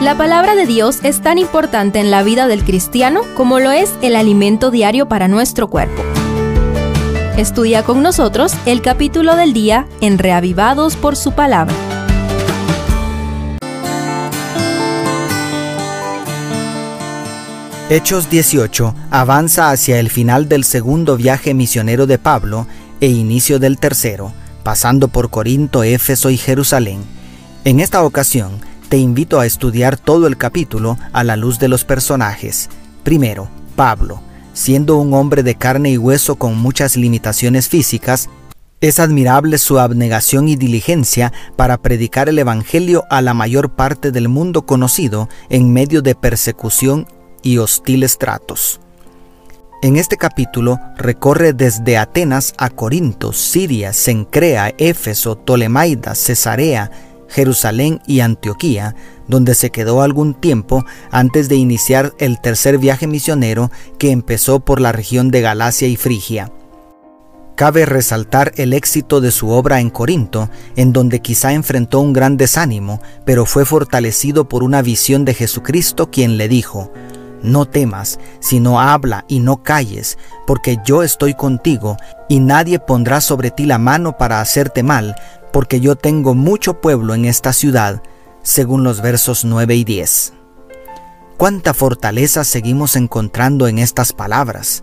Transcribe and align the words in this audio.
La 0.00 0.16
palabra 0.16 0.54
de 0.54 0.64
Dios 0.64 1.00
es 1.02 1.20
tan 1.22 1.38
importante 1.38 1.98
en 1.98 2.12
la 2.12 2.22
vida 2.22 2.46
del 2.46 2.62
cristiano 2.62 3.22
como 3.36 3.58
lo 3.58 3.72
es 3.72 3.92
el 4.00 4.14
alimento 4.14 4.70
diario 4.70 5.08
para 5.08 5.26
nuestro 5.26 5.66
cuerpo. 5.68 6.04
Estudia 7.36 7.82
con 7.82 8.00
nosotros 8.00 8.54
el 8.64 8.80
capítulo 8.80 9.34
del 9.34 9.52
día 9.52 9.88
en 10.00 10.18
Reavivados 10.18 10.94
por 10.94 11.16
su 11.16 11.32
palabra. 11.32 11.74
Hechos 17.90 18.30
18 18.30 18.94
avanza 19.10 19.70
hacia 19.70 19.98
el 19.98 20.10
final 20.10 20.48
del 20.48 20.62
segundo 20.62 21.16
viaje 21.16 21.54
misionero 21.54 22.06
de 22.06 22.18
Pablo 22.18 22.68
e 23.00 23.08
inicio 23.08 23.58
del 23.58 23.78
tercero, 23.78 24.32
pasando 24.62 25.08
por 25.08 25.28
Corinto, 25.30 25.82
Éfeso 25.82 26.30
y 26.30 26.36
Jerusalén. 26.36 27.00
En 27.64 27.80
esta 27.80 28.04
ocasión, 28.04 28.67
te 28.88 28.96
invito 28.96 29.38
a 29.38 29.46
estudiar 29.46 29.98
todo 29.98 30.26
el 30.26 30.36
capítulo 30.36 30.98
a 31.12 31.22
la 31.24 31.36
luz 31.36 31.58
de 31.58 31.68
los 31.68 31.84
personajes. 31.84 32.70
Primero, 33.02 33.48
Pablo, 33.76 34.20
siendo 34.54 34.96
un 34.96 35.12
hombre 35.14 35.42
de 35.42 35.54
carne 35.54 35.90
y 35.90 35.98
hueso 35.98 36.36
con 36.36 36.56
muchas 36.56 36.96
limitaciones 36.96 37.68
físicas, 37.68 38.28
es 38.80 38.98
admirable 39.00 39.58
su 39.58 39.78
abnegación 39.78 40.48
y 40.48 40.56
diligencia 40.56 41.32
para 41.56 41.78
predicar 41.78 42.28
el 42.28 42.38
Evangelio 42.38 43.04
a 43.10 43.20
la 43.20 43.34
mayor 43.34 43.70
parte 43.70 44.12
del 44.12 44.28
mundo 44.28 44.66
conocido 44.66 45.28
en 45.50 45.72
medio 45.72 46.00
de 46.00 46.14
persecución 46.14 47.06
y 47.42 47.58
hostiles 47.58 48.18
tratos. 48.18 48.80
En 49.80 49.96
este 49.96 50.16
capítulo 50.16 50.80
recorre 50.96 51.52
desde 51.52 51.98
Atenas 51.98 52.52
a 52.58 52.68
Corinto, 52.68 53.32
Siria, 53.32 53.92
Sencrea, 53.92 54.74
Éfeso, 54.76 55.36
Tolemaida, 55.36 56.16
Cesarea, 56.16 56.90
Jerusalén 57.28 58.00
y 58.06 58.20
Antioquía, 58.20 58.94
donde 59.26 59.54
se 59.54 59.70
quedó 59.70 60.02
algún 60.02 60.34
tiempo 60.34 60.84
antes 61.10 61.48
de 61.48 61.56
iniciar 61.56 62.14
el 62.18 62.40
tercer 62.40 62.78
viaje 62.78 63.06
misionero 63.06 63.70
que 63.98 64.10
empezó 64.10 64.60
por 64.60 64.80
la 64.80 64.92
región 64.92 65.30
de 65.30 65.40
Galacia 65.42 65.88
y 65.88 65.96
Frigia. 65.96 66.50
Cabe 67.54 67.86
resaltar 67.86 68.52
el 68.56 68.72
éxito 68.72 69.20
de 69.20 69.32
su 69.32 69.50
obra 69.50 69.80
en 69.80 69.90
Corinto, 69.90 70.48
en 70.76 70.92
donde 70.92 71.20
quizá 71.20 71.52
enfrentó 71.52 71.98
un 71.98 72.12
gran 72.12 72.36
desánimo, 72.36 73.02
pero 73.24 73.46
fue 73.46 73.64
fortalecido 73.64 74.48
por 74.48 74.62
una 74.62 74.80
visión 74.80 75.24
de 75.24 75.34
Jesucristo 75.34 76.08
quien 76.08 76.36
le 76.36 76.48
dijo, 76.48 76.92
no 77.42 77.66
temas, 77.66 78.18
sino 78.40 78.80
habla 78.80 79.24
y 79.28 79.40
no 79.40 79.62
calles, 79.62 80.18
porque 80.46 80.78
yo 80.84 81.02
estoy 81.02 81.34
contigo, 81.34 81.96
y 82.28 82.40
nadie 82.40 82.78
pondrá 82.78 83.20
sobre 83.20 83.50
ti 83.50 83.66
la 83.66 83.78
mano 83.78 84.16
para 84.16 84.40
hacerte 84.40 84.82
mal, 84.82 85.16
porque 85.52 85.80
yo 85.80 85.96
tengo 85.96 86.34
mucho 86.34 86.80
pueblo 86.80 87.14
en 87.14 87.24
esta 87.24 87.52
ciudad, 87.52 88.02
según 88.42 88.84
los 88.84 89.00
versos 89.00 89.44
9 89.44 89.74
y 89.74 89.84
10. 89.84 90.32
¿Cuánta 91.36 91.74
fortaleza 91.74 92.44
seguimos 92.44 92.96
encontrando 92.96 93.68
en 93.68 93.78
estas 93.78 94.12
palabras? 94.12 94.82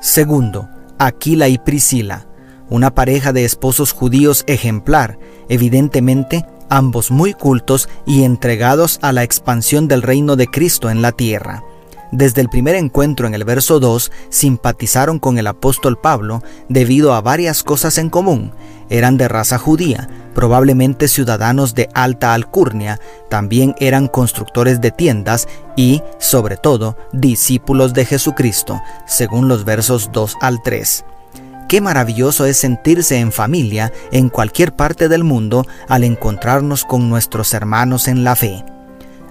Segundo, 0.00 0.68
Aquila 0.98 1.48
y 1.48 1.58
Priscila, 1.58 2.26
una 2.68 2.94
pareja 2.94 3.32
de 3.32 3.44
esposos 3.44 3.92
judíos 3.92 4.44
ejemplar, 4.46 5.18
evidentemente 5.48 6.44
ambos 6.68 7.10
muy 7.10 7.34
cultos 7.34 7.88
y 8.06 8.24
entregados 8.24 8.98
a 9.02 9.12
la 9.12 9.22
expansión 9.22 9.86
del 9.86 10.02
reino 10.02 10.36
de 10.36 10.46
Cristo 10.48 10.90
en 10.90 11.02
la 11.02 11.12
tierra. 11.12 11.62
Desde 12.10 12.40
el 12.40 12.48
primer 12.48 12.76
encuentro 12.76 13.26
en 13.26 13.34
el 13.34 13.44
verso 13.44 13.80
2 13.80 14.12
simpatizaron 14.28 15.18
con 15.18 15.38
el 15.38 15.46
apóstol 15.46 15.98
Pablo 15.98 16.42
debido 16.68 17.12
a 17.12 17.20
varias 17.20 17.62
cosas 17.62 17.98
en 17.98 18.08
común. 18.08 18.52
Eran 18.88 19.16
de 19.16 19.28
raza 19.28 19.58
judía, 19.58 20.08
probablemente 20.34 21.08
ciudadanos 21.08 21.74
de 21.74 21.88
alta 21.94 22.34
alcurnia, 22.34 23.00
también 23.28 23.74
eran 23.78 24.08
constructores 24.08 24.80
de 24.80 24.90
tiendas 24.90 25.48
y, 25.76 26.02
sobre 26.18 26.56
todo, 26.56 26.96
discípulos 27.12 27.94
de 27.94 28.04
Jesucristo, 28.04 28.80
según 29.06 29.48
los 29.48 29.64
versos 29.64 30.10
2 30.12 30.36
al 30.40 30.62
3. 30.62 31.04
Qué 31.68 31.80
maravilloso 31.80 32.44
es 32.44 32.58
sentirse 32.58 33.18
en 33.18 33.32
familia 33.32 33.92
en 34.12 34.28
cualquier 34.28 34.74
parte 34.74 35.08
del 35.08 35.24
mundo 35.24 35.66
al 35.88 36.04
encontrarnos 36.04 36.84
con 36.84 37.08
nuestros 37.08 37.54
hermanos 37.54 38.06
en 38.06 38.22
la 38.22 38.36
fe. 38.36 38.64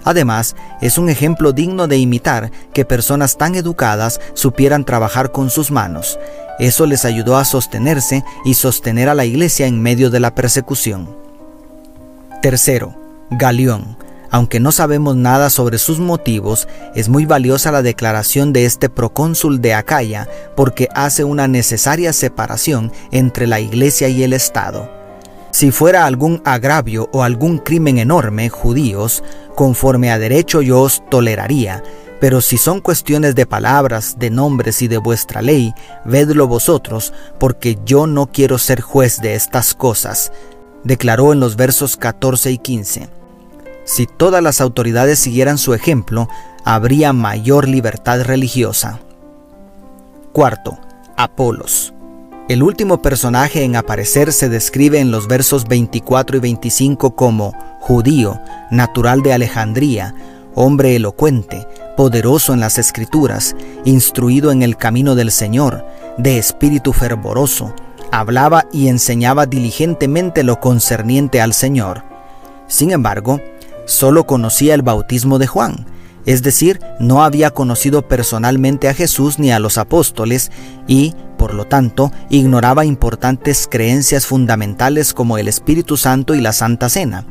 Además, 0.04 0.54
es 0.82 0.98
un 0.98 1.08
ejemplo 1.08 1.52
digno 1.52 1.88
de 1.88 1.96
imitar 1.96 2.50
que 2.74 2.84
personas 2.84 3.38
tan 3.38 3.54
educadas 3.54 4.20
supieran 4.34 4.84
trabajar 4.84 5.32
con 5.32 5.48
sus 5.48 5.70
manos. 5.70 6.18
Eso 6.58 6.86
les 6.86 7.04
ayudó 7.04 7.36
a 7.36 7.44
sostenerse 7.44 8.24
y 8.44 8.54
sostener 8.54 9.08
a 9.08 9.14
la 9.14 9.24
iglesia 9.24 9.66
en 9.66 9.80
medio 9.80 10.10
de 10.10 10.20
la 10.20 10.34
persecución. 10.34 11.16
Tercero, 12.42 12.94
Galión. 13.30 13.96
Aunque 14.30 14.58
no 14.58 14.72
sabemos 14.72 15.14
nada 15.14 15.48
sobre 15.48 15.78
sus 15.78 16.00
motivos, 16.00 16.66
es 16.96 17.08
muy 17.08 17.24
valiosa 17.24 17.70
la 17.70 17.82
declaración 17.82 18.52
de 18.52 18.64
este 18.64 18.88
procónsul 18.88 19.60
de 19.60 19.74
Acaya 19.74 20.28
porque 20.56 20.88
hace 20.92 21.22
una 21.22 21.46
necesaria 21.46 22.12
separación 22.12 22.90
entre 23.12 23.46
la 23.46 23.60
iglesia 23.60 24.08
y 24.08 24.24
el 24.24 24.32
Estado. 24.32 24.90
Si 25.52 25.70
fuera 25.70 26.04
algún 26.04 26.42
agravio 26.44 27.08
o 27.12 27.22
algún 27.22 27.58
crimen 27.58 27.98
enorme, 27.98 28.48
judíos, 28.48 29.22
conforme 29.54 30.10
a 30.10 30.18
derecho 30.18 30.62
yo 30.62 30.80
os 30.80 31.04
toleraría, 31.08 31.84
pero 32.24 32.40
si 32.40 32.56
son 32.56 32.80
cuestiones 32.80 33.34
de 33.34 33.44
palabras, 33.44 34.18
de 34.18 34.30
nombres 34.30 34.80
y 34.80 34.88
de 34.88 34.96
vuestra 34.96 35.42
ley, 35.42 35.74
vedlo 36.06 36.48
vosotros, 36.48 37.12
porque 37.38 37.78
yo 37.84 38.06
no 38.06 38.28
quiero 38.28 38.56
ser 38.56 38.80
juez 38.80 39.20
de 39.20 39.34
estas 39.34 39.74
cosas, 39.74 40.32
declaró 40.84 41.34
en 41.34 41.40
los 41.40 41.56
versos 41.56 41.98
14 41.98 42.50
y 42.50 42.56
15. 42.56 43.08
Si 43.84 44.06
todas 44.06 44.42
las 44.42 44.62
autoridades 44.62 45.18
siguieran 45.18 45.58
su 45.58 45.74
ejemplo, 45.74 46.26
habría 46.64 47.12
mayor 47.12 47.68
libertad 47.68 48.22
religiosa. 48.22 49.00
Cuarto, 50.32 50.78
Apolos. 51.18 51.92
El 52.48 52.62
último 52.62 53.02
personaje 53.02 53.64
en 53.64 53.76
aparecer 53.76 54.32
se 54.32 54.48
describe 54.48 54.98
en 54.98 55.10
los 55.10 55.28
versos 55.28 55.68
24 55.68 56.38
y 56.38 56.40
25 56.40 57.14
como 57.16 57.52
judío, 57.80 58.40
natural 58.70 59.20
de 59.20 59.34
Alejandría, 59.34 60.14
hombre 60.54 60.96
elocuente, 60.96 61.66
poderoso 61.96 62.52
en 62.52 62.60
las 62.60 62.78
escrituras, 62.78 63.54
instruido 63.84 64.52
en 64.52 64.62
el 64.62 64.76
camino 64.76 65.14
del 65.14 65.30
Señor, 65.30 65.86
de 66.18 66.38
espíritu 66.38 66.92
fervoroso, 66.92 67.74
hablaba 68.12 68.66
y 68.72 68.88
enseñaba 68.88 69.46
diligentemente 69.46 70.44
lo 70.44 70.60
concerniente 70.60 71.40
al 71.40 71.52
Señor. 71.54 72.04
Sin 72.68 72.90
embargo, 72.90 73.40
solo 73.86 74.24
conocía 74.26 74.74
el 74.74 74.82
bautismo 74.82 75.38
de 75.38 75.46
Juan, 75.46 75.86
es 76.26 76.42
decir, 76.42 76.80
no 76.98 77.22
había 77.22 77.50
conocido 77.50 78.08
personalmente 78.08 78.88
a 78.88 78.94
Jesús 78.94 79.38
ni 79.38 79.52
a 79.52 79.58
los 79.58 79.76
apóstoles 79.76 80.50
y, 80.86 81.14
por 81.36 81.52
lo 81.52 81.66
tanto, 81.66 82.12
ignoraba 82.30 82.86
importantes 82.86 83.68
creencias 83.70 84.24
fundamentales 84.24 85.12
como 85.12 85.36
el 85.36 85.48
Espíritu 85.48 85.96
Santo 85.96 86.34
y 86.34 86.40
la 86.40 86.52
Santa 86.52 86.88
Cena. 86.88 87.26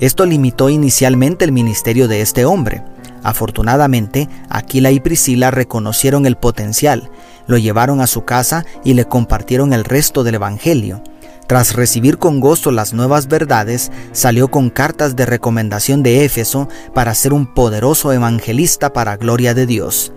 Esto 0.00 0.24
limitó 0.24 0.70
inicialmente 0.70 1.44
el 1.44 1.52
ministerio 1.52 2.08
de 2.08 2.22
este 2.22 2.46
hombre. 2.46 2.82
Afortunadamente, 3.24 4.28
Aquila 4.50 4.90
y 4.90 5.00
Priscila 5.00 5.50
reconocieron 5.50 6.26
el 6.26 6.36
potencial, 6.36 7.10
lo 7.46 7.56
llevaron 7.56 8.00
a 8.02 8.06
su 8.06 8.24
casa 8.24 8.66
y 8.84 8.94
le 8.94 9.06
compartieron 9.06 9.72
el 9.72 9.84
resto 9.84 10.22
del 10.22 10.36
Evangelio. 10.36 11.02
Tras 11.46 11.74
recibir 11.74 12.18
con 12.18 12.40
gozo 12.40 12.70
las 12.70 12.92
nuevas 12.92 13.26
verdades, 13.26 13.90
salió 14.12 14.48
con 14.48 14.68
cartas 14.68 15.16
de 15.16 15.26
recomendación 15.26 16.02
de 16.02 16.24
Éfeso 16.24 16.68
para 16.92 17.14
ser 17.14 17.32
un 17.32 17.52
poderoso 17.52 18.12
evangelista 18.12 18.92
para 18.92 19.16
gloria 19.16 19.54
de 19.54 19.66
Dios. 19.66 20.12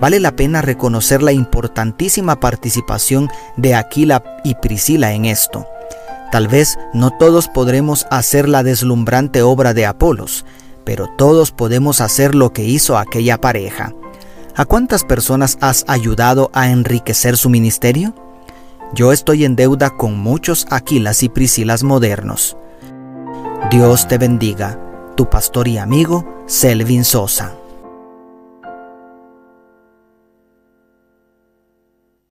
Vale 0.00 0.18
la 0.18 0.32
pena 0.32 0.62
reconocer 0.62 1.22
la 1.22 1.32
importantísima 1.32 2.40
participación 2.40 3.28
de 3.56 3.74
Aquila 3.74 4.22
y 4.42 4.54
Priscila 4.54 5.12
en 5.12 5.26
esto. 5.26 5.66
Tal 6.32 6.48
vez 6.48 6.78
no 6.94 7.10
todos 7.10 7.48
podremos 7.48 8.06
hacer 8.10 8.48
la 8.48 8.62
deslumbrante 8.62 9.42
obra 9.42 9.74
de 9.74 9.86
Apolos, 9.86 10.44
pero 10.88 11.06
todos 11.06 11.50
podemos 11.50 12.00
hacer 12.00 12.34
lo 12.34 12.54
que 12.54 12.64
hizo 12.64 12.96
aquella 12.96 13.38
pareja. 13.38 13.92
¿A 14.56 14.64
cuántas 14.64 15.04
personas 15.04 15.58
has 15.60 15.84
ayudado 15.86 16.50
a 16.54 16.70
enriquecer 16.70 17.36
su 17.36 17.50
ministerio? 17.50 18.14
Yo 18.94 19.12
estoy 19.12 19.44
en 19.44 19.54
deuda 19.54 19.98
con 19.98 20.18
muchos 20.18 20.66
Aquilas 20.70 21.22
y 21.22 21.28
Priscilas 21.28 21.82
modernos. 21.82 22.56
Dios 23.70 24.08
te 24.08 24.16
bendiga, 24.16 24.80
tu 25.14 25.28
pastor 25.28 25.68
y 25.68 25.76
amigo 25.76 26.24
Selvin 26.46 27.04
Sosa. 27.04 27.57